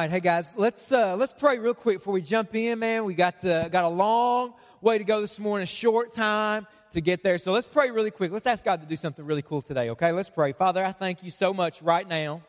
[0.00, 3.04] right, hey guys, let's uh, let's pray real quick before we jump in, man.
[3.04, 7.02] We got uh, got a long way to go this morning, a short time to
[7.02, 7.36] get there.
[7.36, 8.32] So let's pray really quick.
[8.32, 10.10] Let's ask God to do something really cool today, okay?
[10.12, 10.52] Let's pray.
[10.52, 12.40] Father, I thank you so much right now,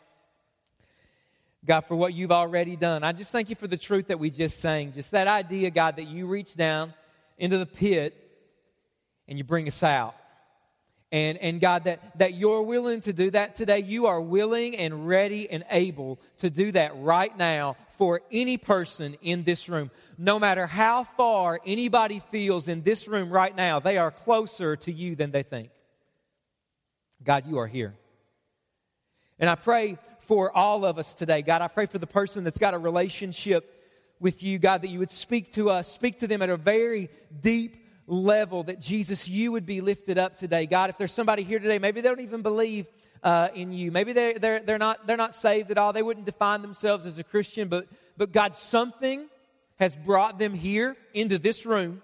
[1.65, 3.03] God, for what you've already done.
[3.03, 4.93] I just thank you for the truth that we just sang.
[4.93, 6.93] Just that idea, God, that you reach down
[7.37, 8.15] into the pit
[9.27, 10.15] and you bring us out.
[11.11, 13.79] And, and God, that, that you're willing to do that today.
[13.79, 19.17] You are willing and ready and able to do that right now for any person
[19.21, 19.91] in this room.
[20.17, 24.91] No matter how far anybody feels in this room right now, they are closer to
[24.91, 25.69] you than they think.
[27.23, 27.93] God, you are here.
[29.37, 31.41] And I pray for all of us today.
[31.41, 33.81] God, I pray for the person that's got a relationship
[34.21, 37.09] with you, God, that you would speak to us, speak to them at a very
[37.39, 40.65] deep level that Jesus, you would be lifted up today.
[40.65, 42.87] God, if there's somebody here today, maybe they don't even believe
[43.23, 43.91] uh, in you.
[43.91, 45.93] Maybe they're, they're, they're, not, they're not saved at all.
[45.93, 47.87] They wouldn't define themselves as a Christian, but,
[48.17, 49.27] but God, something
[49.77, 52.01] has brought them here into this room.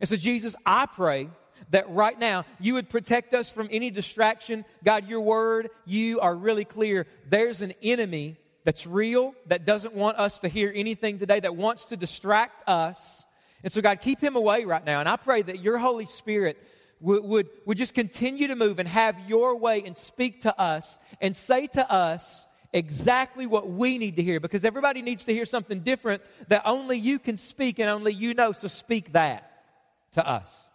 [0.00, 1.28] And so, Jesus, I pray
[1.70, 4.64] that right now you would protect us from any distraction.
[4.84, 7.06] God, your word, you are really clear.
[7.28, 11.86] There's an enemy that's real, that doesn't want us to hear anything today, that wants
[11.86, 13.24] to distract us
[13.66, 15.00] and so, God, keep him away right now.
[15.00, 16.56] And I pray that your Holy Spirit
[17.00, 21.00] would, would, would just continue to move and have your way and speak to us
[21.20, 25.44] and say to us exactly what we need to hear because everybody needs to hear
[25.44, 28.52] something different that only you can speak and only you know.
[28.52, 29.64] So, speak that
[30.12, 30.68] to us.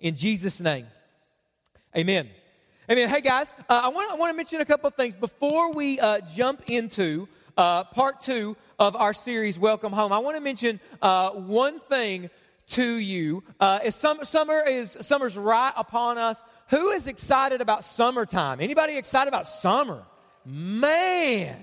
[0.00, 0.86] In Jesus' name,
[1.94, 2.30] amen.
[2.90, 3.10] Amen.
[3.10, 6.20] Hey, guys, uh, I want I to mention a couple of things before we uh,
[6.34, 7.28] jump into
[7.58, 10.12] uh, part two of our series, Welcome Home.
[10.12, 12.30] I want to mention uh, one thing
[12.68, 13.42] to you.
[13.58, 16.42] Uh, is some, summer is summer's right upon us.
[16.70, 18.60] Who is excited about summertime?
[18.60, 20.04] Anybody excited about summer?
[20.46, 21.56] Man,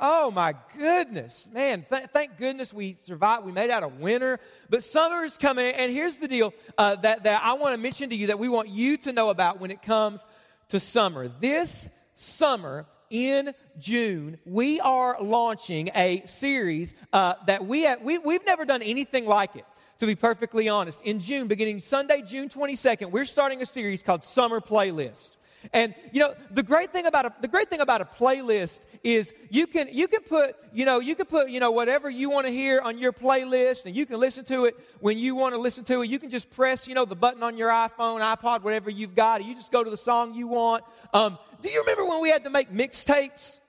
[0.00, 1.86] oh my goodness, man!
[1.88, 3.46] Th- thank goodness we survived.
[3.46, 5.74] We made out of winter, but summer is coming.
[5.74, 8.48] And here's the deal uh, that that I want to mention to you that we
[8.48, 10.26] want you to know about when it comes
[10.70, 11.28] to summer.
[11.40, 18.44] This summer in June, we are launching a series uh, that we, have, we, we've
[18.46, 19.64] never done anything like it,
[19.98, 21.02] to be perfectly honest.
[21.02, 25.35] In June, beginning Sunday, June 22nd, we're starting a series called Summer Playlist.
[25.72, 29.32] And you know, the great thing about a, the great thing about a playlist is
[29.50, 32.46] you can you can put, you know, you can put, you know, whatever you want
[32.46, 35.60] to hear on your playlist and you can listen to it when you want to
[35.60, 36.10] listen to it.
[36.10, 39.44] You can just press, you know, the button on your iPhone, iPod, whatever you've got.
[39.44, 40.84] You just go to the song you want.
[41.12, 43.60] Um, do you remember when we had to make mixtapes?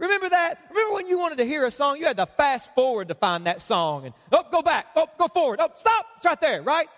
[0.00, 0.58] Remember that?
[0.70, 3.46] Remember when you wanted to hear a song, you had to fast forward to find
[3.46, 6.88] that song and oh, go back, oh, go forward, oh, stop, it's right there, right?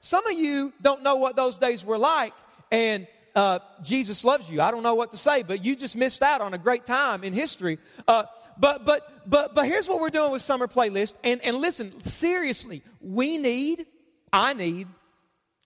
[0.00, 2.34] Some of you don't know what those days were like,
[2.70, 4.60] and uh, Jesus loves you.
[4.60, 7.24] I don't know what to say, but you just missed out on a great time
[7.24, 7.78] in history.
[8.06, 8.24] Uh,
[8.58, 11.14] but but but but here's what we're doing with summer playlist.
[11.24, 13.86] And and listen, seriously, we need,
[14.32, 14.86] I need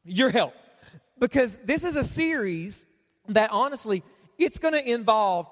[0.04, 0.54] your help
[1.18, 2.86] because this is a series
[3.28, 4.02] that honestly
[4.38, 5.48] it's going to involve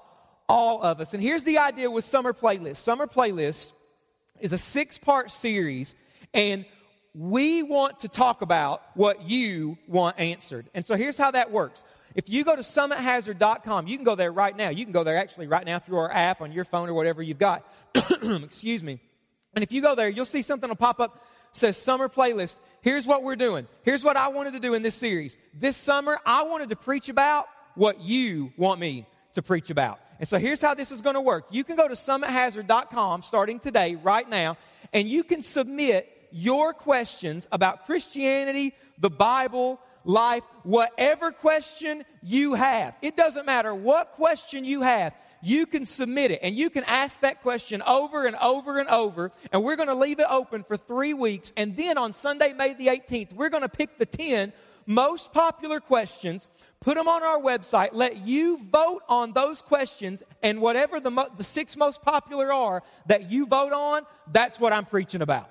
[0.47, 1.13] all of us.
[1.13, 2.77] And here's the idea with summer playlist.
[2.77, 3.73] Summer playlist
[4.39, 5.95] is a six part series,
[6.33, 6.65] and
[7.13, 10.69] we want to talk about what you want answered.
[10.73, 11.83] And so here's how that works.
[12.15, 14.69] If you go to summithazard.com, you can go there right now.
[14.69, 17.21] You can go there actually right now through our app on your phone or whatever
[17.21, 17.69] you've got.
[18.23, 18.99] Excuse me.
[19.53, 21.23] And if you go there, you'll see something will pop up
[21.55, 22.57] says summer playlist.
[22.81, 23.67] Here's what we're doing.
[23.83, 25.37] Here's what I wanted to do in this series.
[25.53, 29.99] This summer, I wanted to preach about what you want me to preach about.
[30.19, 31.45] And so here's how this is going to work.
[31.51, 34.57] You can go to summithazard.com starting today, right now,
[34.93, 42.95] and you can submit your questions about Christianity, the Bible, life, whatever question you have.
[43.01, 45.13] It doesn't matter what question you have.
[45.41, 49.31] You can submit it and you can ask that question over and over and over.
[49.51, 51.51] And we're going to leave it open for three weeks.
[51.57, 54.53] And then on Sunday, May the 18th, we're going to pick the 10
[54.87, 56.47] most popular questions,
[56.79, 61.29] put them on our website, let you vote on those questions, and whatever the, mo-
[61.37, 65.49] the six most popular are that you vote on, that's what I'm preaching about.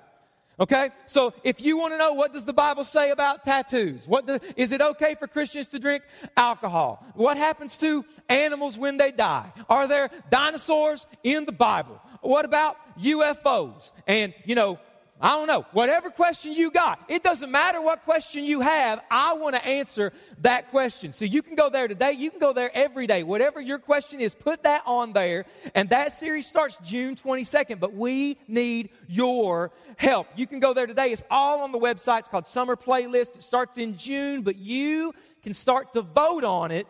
[0.59, 0.89] Okay?
[1.05, 4.07] So if you want to know what does the Bible say about tattoos?
[4.07, 6.03] What do, is it okay for Christians to drink
[6.37, 7.05] alcohol?
[7.13, 9.51] What happens to animals when they die?
[9.69, 11.99] Are there dinosaurs in the Bible?
[12.21, 13.91] What about UFOs?
[14.07, 14.79] And, you know,
[15.19, 15.65] I don't know.
[15.71, 19.01] Whatever question you got, it doesn't matter what question you have.
[19.09, 21.13] I want to answer that question.
[21.13, 22.11] So you can go there today.
[22.11, 23.23] You can go there every day.
[23.23, 25.45] Whatever your question is, put that on there.
[25.73, 27.79] And that series starts June 22nd.
[27.79, 30.27] But we need your help.
[30.35, 31.13] You can go there today.
[31.13, 32.19] It's all on the website.
[32.19, 33.37] It's called Summer Playlist.
[33.37, 35.13] It starts in June, but you
[35.43, 36.87] can start to vote on it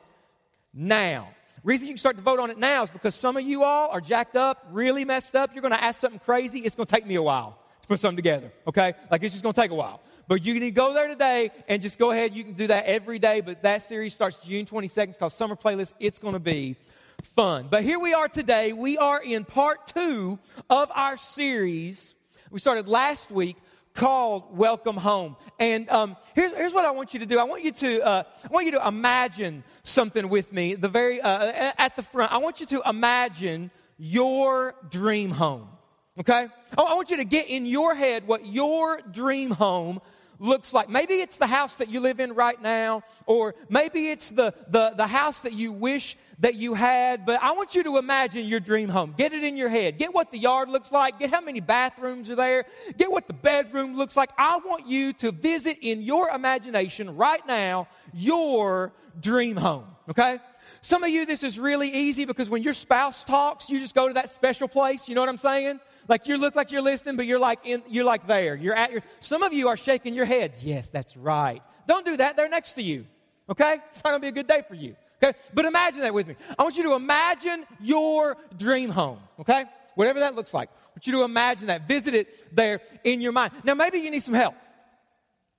[0.74, 1.30] now.
[1.63, 3.89] Reason you can start to vote on it now is because some of you all
[3.89, 5.51] are jacked up, really messed up.
[5.54, 6.60] You're going to ask something crazy.
[6.60, 8.95] It's going to take me a while to put something together, okay?
[9.11, 10.01] Like it's just to take a while.
[10.27, 12.33] But you can go there today and just go ahead.
[12.33, 13.41] You can do that every day.
[13.41, 15.09] But that series starts June 22nd.
[15.09, 15.93] It's called Summer Playlist.
[15.99, 16.77] It's going to be
[17.21, 17.67] fun.
[17.69, 18.73] But here we are today.
[18.73, 22.15] We are in part two of our series.
[22.49, 23.57] We started last week
[23.93, 25.35] called Welcome Home.
[25.59, 27.38] And um, here's, here's what I want you to do.
[27.38, 30.73] I want you to, uh, I want you to imagine something with me.
[30.73, 32.31] The very uh, at the front.
[32.31, 35.69] I want you to imagine your dream home.
[36.17, 36.47] Okay.
[36.77, 40.00] I want you to get in your head what your dream home
[40.39, 40.89] looks like.
[40.89, 44.94] Maybe it's the house that you live in right now, or maybe it's the, the,
[44.95, 48.59] the house that you wish that you had, but I want you to imagine your
[48.59, 49.13] dream home.
[49.17, 49.97] Get it in your head.
[49.97, 51.19] Get what the yard looks like.
[51.19, 52.65] Get how many bathrooms are there.
[52.97, 54.29] Get what the bedroom looks like.
[54.38, 60.39] I want you to visit in your imagination right now your dream home, okay?
[60.81, 64.07] Some of you, this is really easy because when your spouse talks, you just go
[64.07, 65.07] to that special place.
[65.07, 65.79] You know what I'm saying?
[66.07, 68.55] Like you look like you're listening, but you're like in, you're like there.
[68.55, 69.01] You're at your.
[69.19, 70.63] Some of you are shaking your heads.
[70.63, 71.61] Yes, that's right.
[71.87, 72.37] Don't do that.
[72.37, 73.05] They're next to you.
[73.49, 74.95] Okay, it's not gonna be a good day for you.
[75.23, 76.35] Okay, but imagine that with me.
[76.57, 79.19] I want you to imagine your dream home.
[79.39, 79.65] Okay,
[79.95, 80.69] whatever that looks like.
[80.69, 81.87] I want you to imagine that.
[81.87, 83.53] Visit it there in your mind.
[83.63, 84.55] Now, maybe you need some help.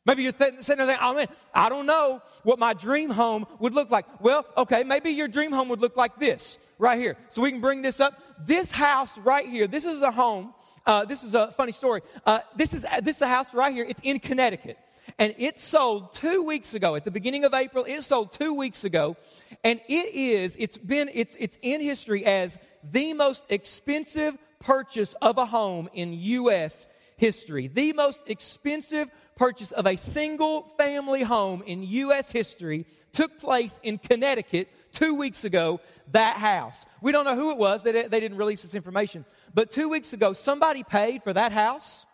[0.07, 3.45] Maybe you're th- sitting there, thinking, oh man, I don't know what my dream home
[3.59, 4.07] would look like.
[4.21, 7.17] Well, okay, maybe your dream home would look like this right here.
[7.29, 8.23] So we can bring this up.
[8.47, 10.55] This house right here, this is a home.
[10.87, 12.03] Uh, this is a funny story.
[12.25, 13.85] Uh, this is this is a house right here.
[13.89, 14.79] It's in Connecticut,
[15.19, 16.95] and it sold two weeks ago.
[16.95, 19.17] At the beginning of April, it sold two weeks ago,
[19.65, 20.55] and it is.
[20.57, 21.11] It's been.
[21.13, 26.87] It's it's in history as the most expensive purchase of a home in U.S.
[27.17, 27.69] history.
[27.69, 32.31] The most expensive purchase of a single family home in U.S.
[32.31, 35.81] history took place in Connecticut two weeks ago.
[36.13, 36.87] That house.
[37.03, 39.25] We don't know who it was, they, they didn't release this information.
[39.55, 42.07] But two weeks ago, somebody paid for that house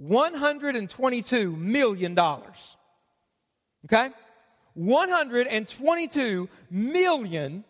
[0.00, 2.18] $122 million.
[3.84, 4.10] Okay?
[4.76, 7.64] $122 million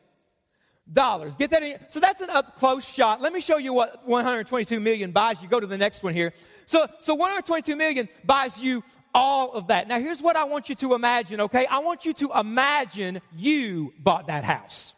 [0.93, 1.35] dollars.
[1.37, 1.79] Get that in.
[1.89, 3.21] So that's an up close shot.
[3.21, 5.49] Let me show you what 122 million buys you.
[5.49, 6.33] Go to the next one here.
[6.67, 8.83] So, so 122 million buys you
[9.15, 9.89] all of that.
[9.89, 11.67] Now, here's what I want you to imagine, okay?
[11.67, 14.93] I want you to imagine you bought that house,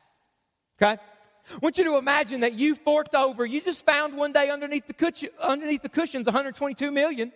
[0.80, 1.00] okay?
[1.52, 4.86] I want you to imagine that you forked over, you just found one day underneath
[4.86, 7.30] the, cushion, underneath the cushions 122 million.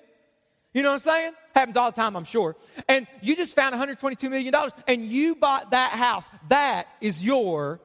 [0.73, 1.33] You know what I'm saying?
[1.55, 2.57] Happens all the time, I'm sure.
[2.89, 6.31] And you just found 122 million dollars and you bought that house.
[6.49, 7.81] That is your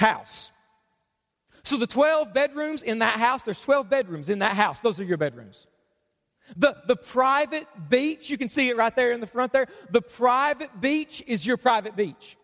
[0.00, 0.50] house.
[1.62, 4.80] So the 12 bedrooms in that house, there's 12 bedrooms in that house.
[4.80, 5.66] Those are your bedrooms.
[6.56, 9.66] The, the private beach, you can see it right there in the front there.
[9.90, 12.36] The private beach is your private beach.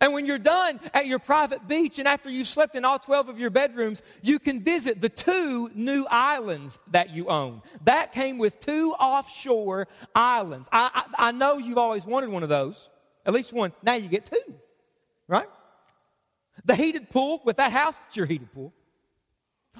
[0.00, 3.28] And when you're done at your private beach and after you've slept in all 12
[3.28, 7.62] of your bedrooms, you can visit the two new islands that you own.
[7.84, 10.68] That came with two offshore islands.
[10.72, 12.90] I, I, I know you've always wanted one of those,
[13.24, 13.72] at least one.
[13.82, 14.54] Now you get two,
[15.26, 15.48] right?
[16.64, 18.72] The heated pool with that house, it's your heated pool.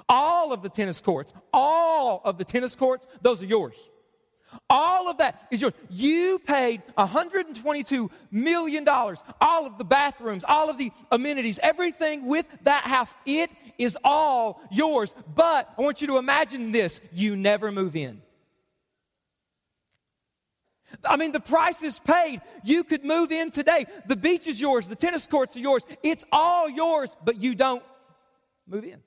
[0.09, 3.77] All of the tennis courts, all of the tennis courts, those are yours.
[4.71, 5.75] All of that is yours.
[5.91, 8.89] You paid $122 million.
[8.89, 14.61] All of the bathrooms, all of the amenities, everything with that house, it is all
[14.71, 15.15] yours.
[15.35, 18.23] But I want you to imagine this you never move in.
[21.05, 22.41] I mean, the price is paid.
[22.65, 23.87] You could move in today.
[24.07, 24.89] The beach is yours.
[24.89, 25.85] The tennis courts are yours.
[26.03, 27.83] It's all yours, but you don't
[28.67, 29.01] move in.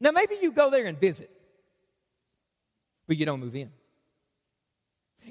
[0.00, 1.30] Now, maybe you go there and visit,
[3.06, 3.70] but you don't move in.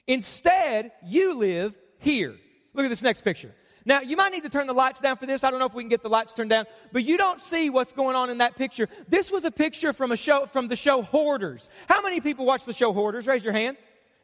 [0.05, 2.35] Instead, you live here.
[2.73, 3.53] Look at this next picture.
[3.85, 5.45] Now, you might need to turn the lights down for this.
[5.45, 7.69] I don't know if we can get the lights turned down, but you don't see
[7.69, 8.89] what's going on in that picture.
[9.07, 11.69] This was a picture from a show from the show Hoarders.
[11.87, 13.27] How many people watch the show Hoarders?
[13.27, 13.77] Raise your hand.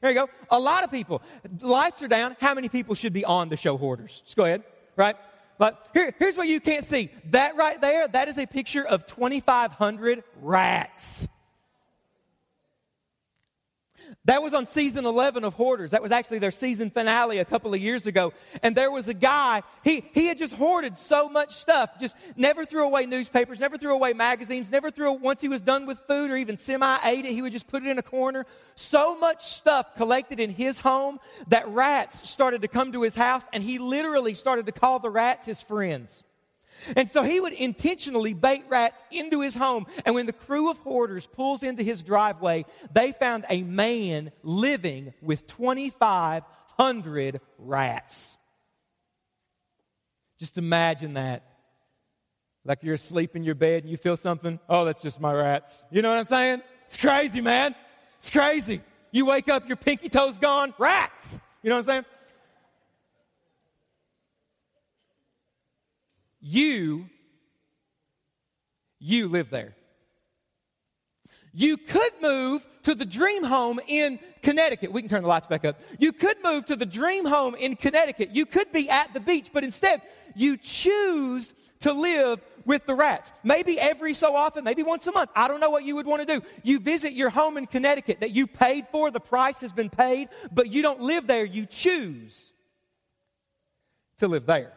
[0.04, 0.30] There you go.
[0.50, 1.22] A lot of people.
[1.62, 2.36] Lights are down.
[2.42, 4.20] How many people should be on the show hoarders?
[4.20, 4.64] Just go ahead,
[4.98, 5.16] right?
[5.58, 7.10] But here, here's what you can't see.
[7.30, 11.30] That right there, that is a picture of 2,500 rats.
[14.26, 15.92] That was on season 11 of Hoarders.
[15.92, 18.32] That was actually their season finale a couple of years ago.
[18.62, 22.64] And there was a guy, he, he had just hoarded so much stuff, just never
[22.64, 26.32] threw away newspapers, never threw away magazines, never threw, once he was done with food
[26.32, 28.46] or even semi ate it, he would just put it in a corner.
[28.76, 33.44] So much stuff collected in his home that rats started to come to his house
[33.52, 36.24] and he literally started to call the rats his friends.
[36.96, 39.86] And so he would intentionally bait rats into his home.
[40.06, 45.14] And when the crew of hoarders pulls into his driveway, they found a man living
[45.22, 48.38] with 2,500 rats.
[50.40, 51.44] Just imagine that.
[52.66, 54.60] Like you're asleep in your bed and you feel something.
[54.70, 55.84] Oh, that's just my rats.
[55.92, 56.62] You know what I'm saying?
[56.86, 57.76] It's crazy, man.
[58.20, 58.82] It's crazy.
[59.12, 61.40] You wake up, your pinky toe's gone, rats.
[61.62, 62.06] You know what I'm saying?
[66.46, 67.10] You,
[69.00, 69.76] you live there.
[71.54, 74.92] You could move to the dream home in Connecticut.
[74.92, 75.80] We can turn the lights back up.
[76.00, 78.36] You could move to the dream home in Connecticut.
[78.36, 80.02] You could be at the beach, but instead
[80.36, 83.32] you choose to live with the rats.
[83.44, 85.30] Maybe every so often, maybe once a month.
[85.36, 86.46] I don't know what you would want to do.
[86.62, 90.28] You visit your home in Connecticut that you paid for, the price has been paid,
[90.52, 91.46] but you don't live there.
[91.46, 92.52] You choose
[94.18, 94.74] to live there.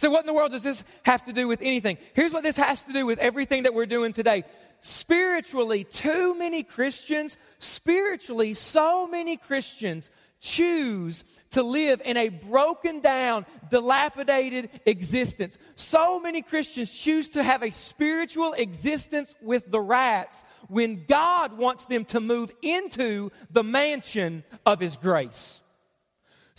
[0.00, 1.98] So, what in the world does this have to do with anything?
[2.14, 4.44] Here's what this has to do with everything that we're doing today.
[4.80, 10.08] Spiritually, too many Christians, spiritually, so many Christians
[10.40, 15.58] choose to live in a broken down, dilapidated existence.
[15.76, 21.84] So many Christians choose to have a spiritual existence with the rats when God wants
[21.84, 25.60] them to move into the mansion of His grace.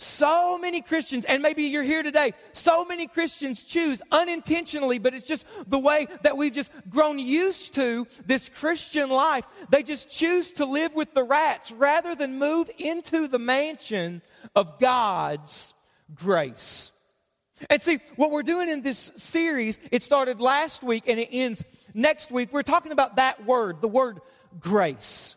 [0.02, 5.26] So many Christians, and maybe you're here today, so many Christians choose unintentionally, but it's
[5.26, 9.46] just the way that we've just grown used to this Christian life.
[9.70, 14.22] They just choose to live with the rats rather than move into the mansion
[14.56, 15.72] of God's
[16.14, 16.90] grace.
[17.70, 21.62] And see, what we're doing in this series, it started last week and it ends
[21.94, 22.52] next week.
[22.52, 24.20] We're talking about that word, the word
[24.58, 25.36] grace.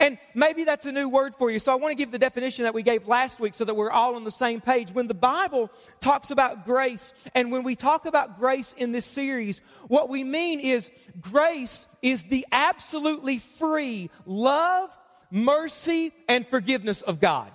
[0.00, 1.58] And maybe that's a new word for you.
[1.58, 3.90] So I want to give the definition that we gave last week so that we're
[3.90, 4.90] all on the same page.
[4.90, 9.62] When the Bible talks about grace, and when we talk about grace in this series,
[9.88, 10.90] what we mean is
[11.20, 14.96] grace is the absolutely free love,
[15.30, 17.50] mercy, and forgiveness of God.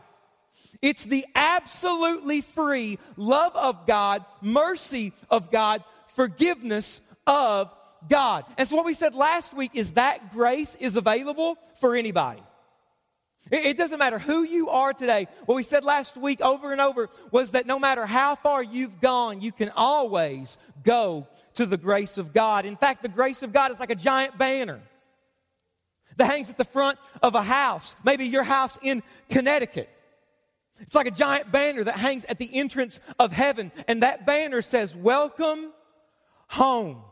[0.81, 7.71] It's the absolutely free love of God, mercy of God, forgiveness of
[8.09, 8.45] God.
[8.57, 12.41] And so, what we said last week is that grace is available for anybody.
[13.49, 15.27] It doesn't matter who you are today.
[15.45, 19.01] What we said last week over and over was that no matter how far you've
[19.01, 22.65] gone, you can always go to the grace of God.
[22.65, 24.79] In fact, the grace of God is like a giant banner
[26.17, 29.89] that hangs at the front of a house, maybe your house in Connecticut.
[30.79, 34.61] It's like a giant banner that hangs at the entrance of heaven, and that banner
[34.61, 35.73] says, Welcome
[36.47, 37.03] home.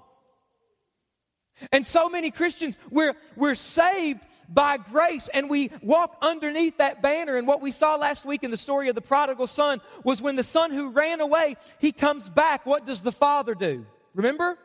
[1.71, 7.37] And so many Christians, we're, we're saved by grace and we walk underneath that banner.
[7.37, 10.35] And what we saw last week in the story of the prodigal son was when
[10.35, 12.65] the son who ran away, he comes back.
[12.65, 13.85] What does the father do?
[14.13, 14.57] Remember?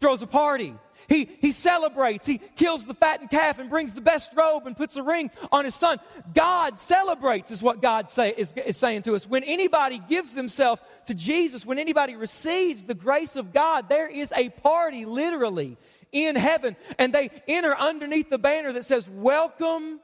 [0.00, 0.74] Throws a party.
[1.08, 2.24] He, he celebrates.
[2.24, 5.64] He kills the fattened calf and brings the best robe and puts a ring on
[5.64, 5.98] his son.
[6.34, 9.26] God celebrates, is what God say, is, is saying to us.
[9.26, 14.32] When anybody gives themselves to Jesus, when anybody receives the grace of God, there is
[14.36, 15.76] a party, literally
[16.12, 16.76] in heaven.
[16.98, 20.00] And they enter underneath the banner that says, Welcome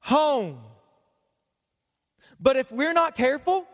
[0.00, 0.60] home.
[2.40, 3.66] But if we're not careful,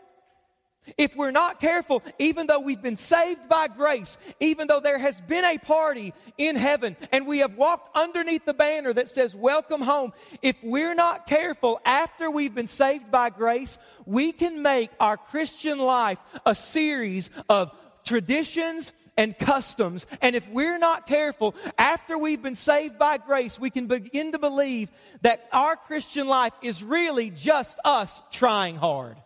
[0.97, 5.19] if we're not careful, even though we've been saved by grace, even though there has
[5.21, 9.81] been a party in heaven and we have walked underneath the banner that says, Welcome
[9.81, 15.17] home, if we're not careful after we've been saved by grace, we can make our
[15.17, 17.71] Christian life a series of
[18.07, 20.07] traditions and customs.
[20.21, 24.39] And if we're not careful, after we've been saved by grace, we can begin to
[24.39, 24.89] believe
[25.21, 29.17] that our Christian life is really just us trying hard.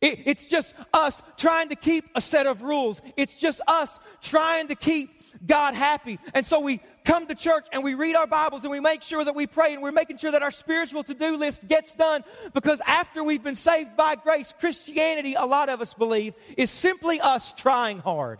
[0.00, 3.02] It, it's just us trying to keep a set of rules.
[3.16, 5.10] It's just us trying to keep
[5.46, 6.18] God happy.
[6.32, 9.24] And so we come to church and we read our Bibles and we make sure
[9.24, 12.24] that we pray and we're making sure that our spiritual to do list gets done
[12.54, 17.20] because after we've been saved by grace, Christianity, a lot of us believe, is simply
[17.20, 18.38] us trying hard.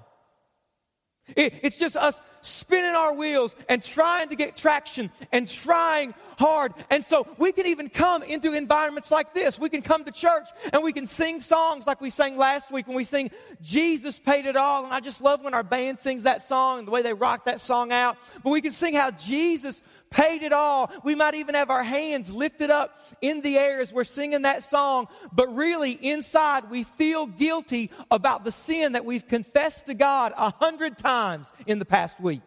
[1.37, 6.75] It, it's just us spinning our wheels and trying to get traction and trying hard.
[6.91, 9.59] And so we can even come into environments like this.
[9.59, 12.87] We can come to church and we can sing songs like we sang last week
[12.87, 13.31] when we sing
[13.63, 14.85] Jesus Paid It All.
[14.85, 17.47] And I just love when our band sings that song and the way they rock
[17.47, 18.19] that song out.
[18.43, 19.83] But we can sing how Jesus
[20.15, 20.91] paid it all.
[21.03, 24.63] We might even have our hands lifted up in the air as we're singing that
[24.63, 30.33] song, but really inside we feel guilty about the sin that we've confessed to God
[30.37, 32.43] a hundred times in the past week.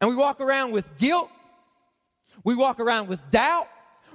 [0.00, 1.30] And we walk around with guilt.
[2.44, 3.68] We walk around with doubt.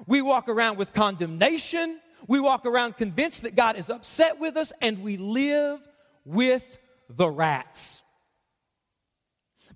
[0.06, 2.00] We walk around with condemnation.
[2.28, 5.80] We walk around convinced that God is upset with us, and we live
[6.24, 6.78] with
[7.10, 8.04] the rats.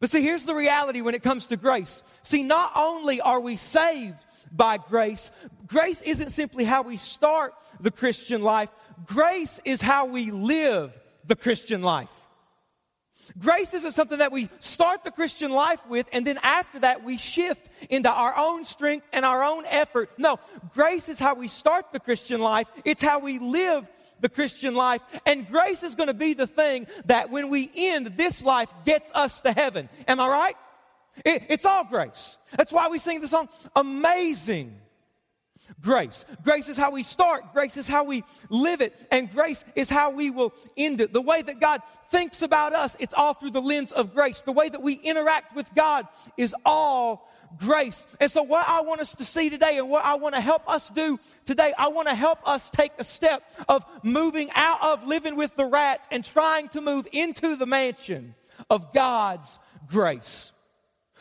[0.03, 2.03] But see, here's the reality when it comes to grace.
[2.24, 4.17] See, not only are we saved
[4.51, 5.31] by grace.
[5.65, 8.69] Grace isn't simply how we start the Christian life,
[9.05, 10.91] grace is how we live
[11.25, 12.12] the Christian life.
[13.39, 17.17] Grace isn't something that we start the Christian life with and then after that we
[17.17, 20.10] shift into our own strength and our own effort.
[20.17, 20.38] No,
[20.74, 23.88] grace is how we start the Christian life, it's how we live
[24.23, 25.03] the Christian life.
[25.27, 29.11] And grace is going to be the thing that when we end this life gets
[29.13, 29.89] us to heaven.
[30.07, 30.55] Am I right?
[31.23, 32.37] It, it's all grace.
[32.57, 34.79] That's why we sing the song, Amazing
[35.79, 36.25] Grace.
[36.43, 40.11] Grace is how we start, grace is how we live it, and grace is how
[40.11, 41.13] we will end it.
[41.13, 44.41] The way that God thinks about us, it's all through the lens of grace.
[44.41, 48.05] The way that we interact with God is all grace.
[48.19, 50.69] And so, what I want us to see today and what I want to help
[50.69, 55.07] us do today, I want to help us take a step of moving out of
[55.07, 58.36] living with the rats and trying to move into the mansion
[58.69, 60.51] of God's grace.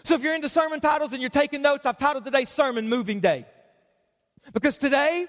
[0.05, 3.21] So, if you're into sermon titles and you're taking notes, I've titled today's sermon Moving
[3.21, 3.47] Day.
[4.53, 5.27] Because today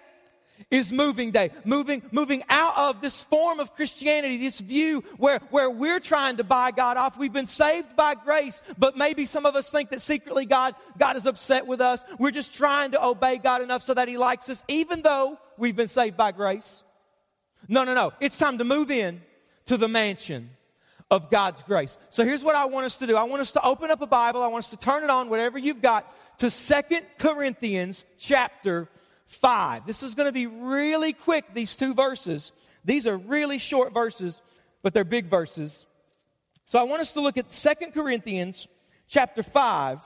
[0.72, 1.52] is moving day.
[1.66, 6.44] Moving, moving out of this form of Christianity, this view where, where we're trying to
[6.44, 7.18] buy God off.
[7.18, 11.16] We've been saved by grace, but maybe some of us think that secretly God, God
[11.16, 12.04] is upset with us.
[12.18, 15.76] We're just trying to obey God enough so that He likes us, even though we've
[15.76, 16.84] been saved by grace.
[17.68, 18.14] No, no, no.
[18.20, 19.22] It's time to move in
[19.66, 20.50] to the mansion
[21.10, 21.98] of God's grace.
[22.10, 23.16] So here's what I want us to do.
[23.16, 24.42] I want us to open up a Bible.
[24.42, 28.90] I want us to turn it on, whatever you've got, to Second Corinthians chapter
[29.26, 29.86] 5.
[29.86, 32.52] This is going to be really quick, these two verses.
[32.86, 34.42] These are really short verses,
[34.82, 35.86] but they're big verses.
[36.66, 38.68] So I want us to look at Second Corinthians
[39.08, 40.00] chapter 5,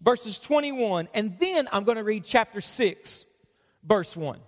[0.00, 3.24] verses 21, and then I'm going to read chapter 6,
[3.84, 4.38] verse 1.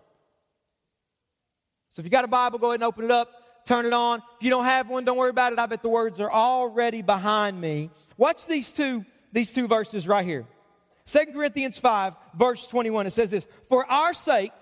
[1.90, 4.20] So if you got a Bible, go ahead and open it up, turn it on.
[4.38, 5.58] If you don't have one, don't worry about it.
[5.58, 7.90] I bet the words are already behind me.
[8.16, 10.46] Watch these two, these two verses right here.
[11.06, 14.52] 2 Corinthians 5, verse 21, it says this For our sake,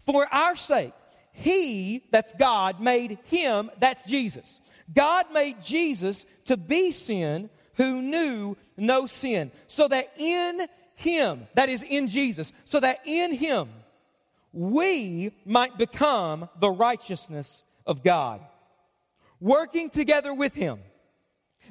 [0.00, 0.92] for our sake,
[1.32, 4.60] he, that's God, made him, that's Jesus.
[4.94, 11.68] God made Jesus to be sin who knew no sin, so that in him, that
[11.68, 13.68] is in Jesus, so that in him
[14.52, 18.40] we might become the righteousness of God.
[19.40, 20.78] Working together with him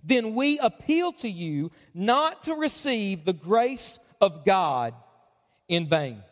[0.04, 4.94] then we appeal to you not to receive the grace of God
[5.68, 6.24] in vain.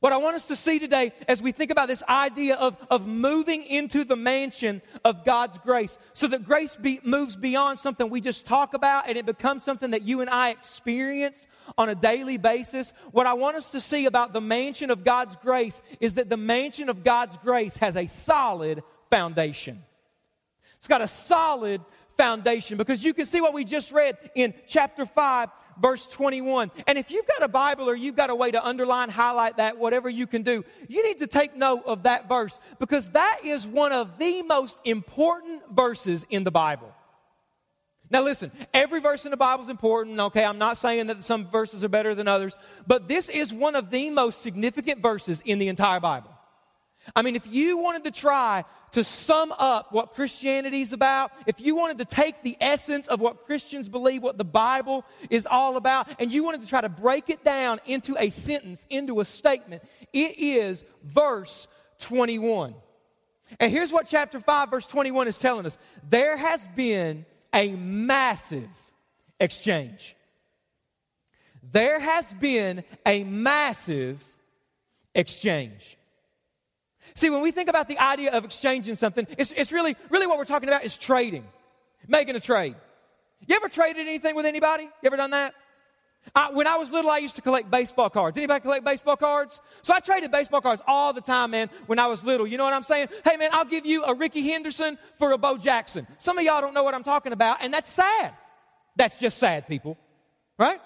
[0.00, 3.06] What I want us to see today as we think about this idea of, of
[3.08, 8.20] moving into the mansion of God's grace, so that grace be, moves beyond something we
[8.20, 12.36] just talk about and it becomes something that you and I experience on a daily
[12.36, 12.92] basis.
[13.10, 16.36] What I want us to see about the mansion of God's grace is that the
[16.36, 19.82] mansion of God's grace has a solid foundation.
[20.76, 21.80] It's got a solid
[22.18, 25.48] foundation because you can see what we just read in chapter 5
[25.80, 29.08] verse 21 and if you've got a bible or you've got a way to underline
[29.08, 33.12] highlight that whatever you can do you need to take note of that verse because
[33.12, 36.92] that is one of the most important verses in the bible
[38.10, 40.42] now, listen, every verse in the Bible is important, okay?
[40.42, 43.90] I'm not saying that some verses are better than others, but this is one of
[43.90, 46.30] the most significant verses in the entire Bible.
[47.14, 51.60] I mean, if you wanted to try to sum up what Christianity is about, if
[51.60, 55.76] you wanted to take the essence of what Christians believe, what the Bible is all
[55.76, 59.24] about, and you wanted to try to break it down into a sentence, into a
[59.24, 61.68] statement, it is verse
[61.98, 62.74] 21.
[63.60, 68.68] And here's what chapter 5, verse 21 is telling us there has been a massive
[69.40, 70.16] exchange.
[71.72, 74.22] There has been a massive
[75.14, 75.97] exchange.
[77.14, 80.38] See, when we think about the idea of exchanging something, it's, it's really, really what
[80.38, 81.44] we're talking about is trading,
[82.06, 82.76] making a trade.
[83.46, 84.84] You ever traded anything with anybody?
[84.84, 85.54] You ever done that?
[86.34, 88.36] I, when I was little, I used to collect baseball cards.
[88.36, 89.60] Anybody collect baseball cards?
[89.82, 92.46] So I traded baseball cards all the time, man, when I was little.
[92.46, 93.08] You know what I'm saying?
[93.24, 96.06] Hey, man, I'll give you a Rickey Henderson for a Bo Jackson.
[96.18, 98.32] Some of y'all don't know what I'm talking about, and that's sad.
[98.96, 99.96] That's just sad, people.
[100.58, 100.80] Right?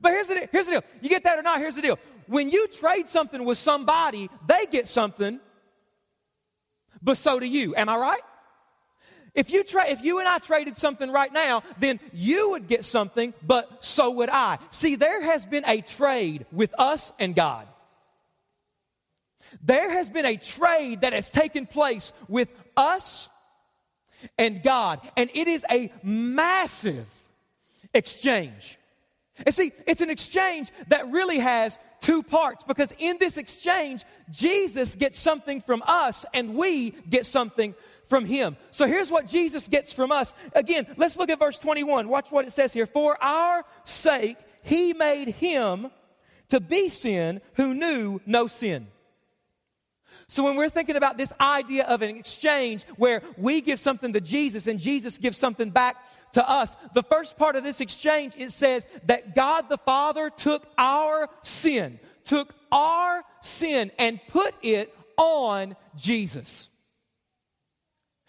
[0.00, 0.84] But here's the, here's the deal.
[1.00, 1.58] You get that or not?
[1.58, 5.40] Here's the deal when you trade something with somebody, they get something,
[7.02, 7.74] but so do you.
[7.76, 8.22] Am I right?
[9.34, 12.86] If you, tra- if you and I traded something right now, then you would get
[12.86, 14.58] something, but so would I.
[14.70, 17.66] See, there has been a trade with us and God.
[19.62, 23.28] There has been a trade that has taken place with us
[24.38, 27.06] and God, and it is a massive
[27.92, 28.78] exchange.
[29.44, 34.94] And see, it's an exchange that really has two parts because in this exchange, Jesus
[34.94, 37.74] gets something from us and we get something
[38.06, 38.56] from him.
[38.70, 40.32] So here's what Jesus gets from us.
[40.54, 42.08] Again, let's look at verse 21.
[42.08, 42.86] Watch what it says here.
[42.86, 45.90] For our sake, he made him
[46.48, 48.86] to be sin who knew no sin.
[50.28, 54.20] So when we're thinking about this idea of an exchange where we give something to
[54.20, 55.96] Jesus and Jesus gives something back
[56.32, 60.66] to us, the first part of this exchange it says that God the Father took
[60.76, 66.70] our sin, took our sin and put it on Jesus.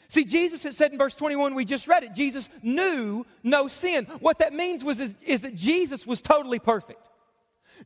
[0.09, 4.05] See, Jesus had said in verse 21, we just read it, Jesus knew no sin.
[4.19, 7.09] What that means was is, is that Jesus was totally perfect.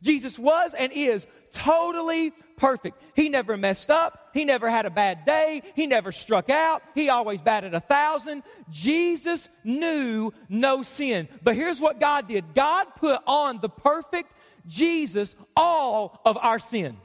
[0.02, 3.02] Jesus was and is totally perfect.
[3.16, 4.30] He never messed up.
[4.34, 5.64] He never had a bad day.
[5.76, 6.84] He never struck out.
[6.96, 8.44] He always batted a thousand.
[8.70, 11.28] Jesus knew no sin.
[11.44, 14.34] But here's what God did God put on the perfect
[14.68, 16.98] Jesus all of our sin.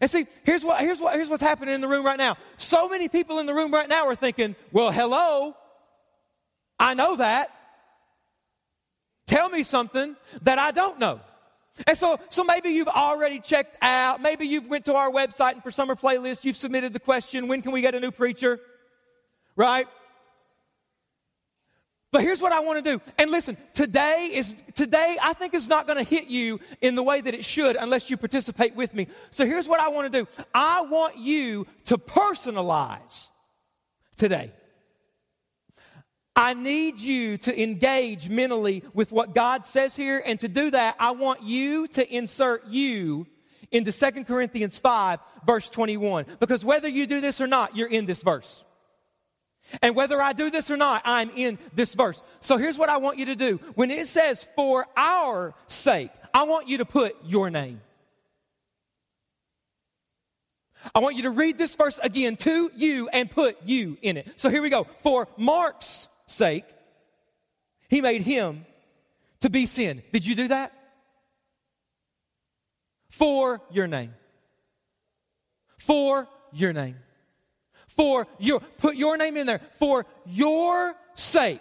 [0.00, 2.36] And see, here's, what, here's, what, here's what's happening in the room right now.
[2.56, 5.56] So many people in the room right now are thinking, well, hello,
[6.78, 7.55] I know that.
[9.26, 11.20] Tell me something that I don't know.
[11.86, 14.22] And so, so maybe you've already checked out.
[14.22, 17.60] Maybe you've went to our website and for summer playlist, you've submitted the question, when
[17.60, 18.58] can we get a new preacher?
[19.56, 19.86] Right?
[22.12, 23.02] But here's what I want to do.
[23.18, 27.02] And listen, today is today I think is not going to hit you in the
[27.02, 29.08] way that it should unless you participate with me.
[29.30, 30.28] So here's what I want to do.
[30.54, 33.28] I want you to personalize
[34.16, 34.52] today.
[36.36, 40.22] I need you to engage mentally with what God says here.
[40.24, 43.26] And to do that, I want you to insert you
[43.72, 46.26] into 2 Corinthians 5, verse 21.
[46.38, 48.64] Because whether you do this or not, you're in this verse.
[49.82, 52.22] And whether I do this or not, I'm in this verse.
[52.40, 53.56] So here's what I want you to do.
[53.74, 57.80] When it says for our sake, I want you to put your name.
[60.94, 64.28] I want you to read this verse again to you and put you in it.
[64.36, 64.86] So here we go.
[64.98, 66.64] For Mark's sake,
[67.88, 68.66] he made him
[69.40, 70.02] to be sin.
[70.12, 70.72] Did you do that?
[73.08, 74.14] For your name.
[75.78, 76.96] For your name.
[77.88, 79.60] For your, put your name in there.
[79.78, 81.60] For your sake.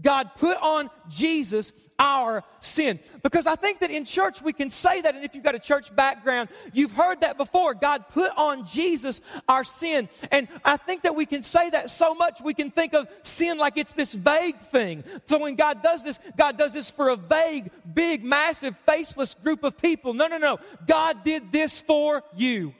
[0.00, 3.00] God put on Jesus our sin.
[3.22, 5.58] Because I think that in church we can say that, and if you've got a
[5.58, 7.74] church background, you've heard that before.
[7.74, 10.08] God put on Jesus our sin.
[10.30, 13.56] And I think that we can say that so much we can think of sin
[13.56, 15.04] like it's this vague thing.
[15.26, 19.64] So when God does this, God does this for a vague, big, massive, faceless group
[19.64, 20.12] of people.
[20.12, 20.58] No, no, no.
[20.86, 22.74] God did this for you.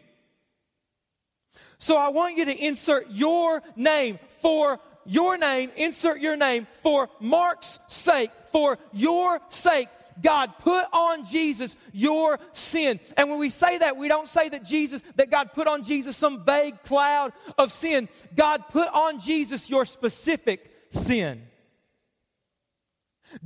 [1.79, 7.09] So I want you to insert your name for your name, insert your name for
[7.21, 9.88] Mark's sake, for your sake.
[10.23, 13.01] God put on Jesus your sin.
[13.16, 16.16] And when we say that, we don't say that Jesus, that God put on Jesus
[16.16, 18.09] some vague cloud of sin.
[18.35, 21.42] God put on Jesus your specific sin.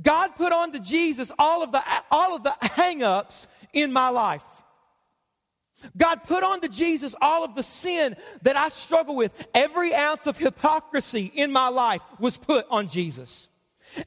[0.01, 4.43] God put on to Jesus all of the, all of the hang-ups in my life.
[5.97, 9.33] God put onto Jesus all of the sin that I struggle with.
[9.53, 13.47] Every ounce of hypocrisy in my life was put on Jesus.